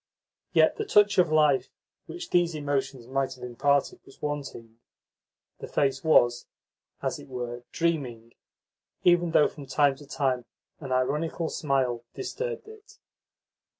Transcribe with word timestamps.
Yet 0.51 0.77
the 0.77 0.85
touch 0.85 1.19
of 1.19 1.31
life 1.31 1.69
which 2.07 2.31
those 2.31 2.55
emotions 2.55 3.05
might 3.05 3.35
have 3.35 3.43
imparted 3.43 3.99
was 4.03 4.19
wanting. 4.19 4.79
The 5.59 5.67
face 5.67 6.03
was, 6.03 6.47
as 7.03 7.19
it 7.19 7.27
were, 7.27 7.65
dreaming, 7.71 8.33
even 9.03 9.29
though 9.29 9.47
from 9.47 9.67
time 9.67 9.95
to 9.97 10.07
time 10.07 10.45
an 10.79 10.91
ironical 10.91 11.49
smile 11.49 12.03
disturbed 12.15 12.67
it. 12.67 12.97